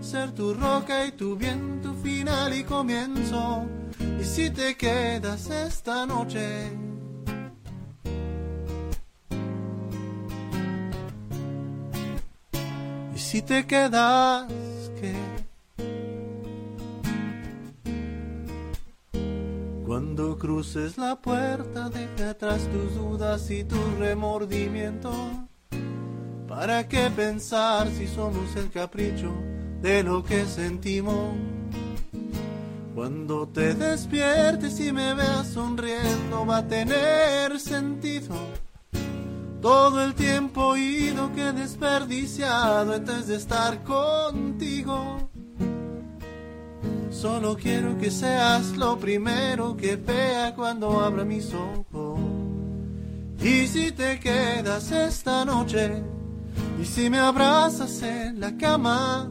ser 0.00 0.32
tu 0.32 0.54
roca 0.54 1.06
y 1.06 1.12
tu 1.12 1.36
viento 1.36 1.94
final 1.94 2.54
y 2.54 2.64
comienzo. 2.64 3.66
Y 4.20 4.24
si 4.24 4.50
te 4.50 4.76
quedas 4.76 5.50
esta 5.50 6.06
noche, 6.06 6.70
y 13.14 13.18
si 13.18 13.42
te 13.42 13.66
quedas, 13.66 14.50
que 15.00 15.14
Cuando 19.86 20.36
cruces 20.36 20.98
la 20.98 21.16
puerta, 21.16 21.88
deja 21.88 22.30
atrás 22.30 22.68
tus 22.70 22.94
dudas 22.94 23.50
y 23.50 23.64
tu 23.64 23.76
remordimiento. 23.98 25.10
¿Para 26.46 26.86
qué 26.86 27.10
pensar 27.16 27.88
si 27.88 28.06
somos 28.06 28.54
el 28.56 28.70
capricho 28.70 29.32
de 29.82 30.02
lo 30.02 30.22
que 30.22 30.44
sentimos? 30.46 31.34
Cuando 32.94 33.46
te 33.46 33.74
despiertes 33.74 34.80
y 34.80 34.92
me 34.92 35.14
veas 35.14 35.46
sonriendo, 35.48 36.44
va 36.44 36.58
a 36.58 36.66
tener 36.66 37.60
sentido. 37.60 38.34
Todo 39.62 40.02
el 40.02 40.14
tiempo 40.14 40.76
ido 40.76 41.32
que 41.32 41.48
he 41.48 41.52
desperdiciado 41.52 42.94
antes 42.94 43.28
de 43.28 43.36
estar 43.36 43.82
contigo. 43.84 45.28
Solo 47.10 47.56
quiero 47.56 47.96
que 47.98 48.10
seas 48.10 48.76
lo 48.76 48.98
primero 48.98 49.76
que 49.76 49.96
vea 49.96 50.54
cuando 50.54 51.00
abra 51.00 51.24
mis 51.24 51.52
ojos. 51.54 52.18
Y 53.40 53.66
si 53.68 53.92
te 53.92 54.18
quedas 54.18 54.90
esta 54.90 55.44
noche, 55.44 56.02
y 56.80 56.84
si 56.84 57.08
me 57.10 57.18
abrazas 57.18 58.02
en 58.02 58.40
la 58.40 58.56
cama, 58.56 59.30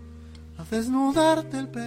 a 0.61 0.65
desnudarte 0.69 1.57
el 1.57 1.67
pelo 1.67 1.79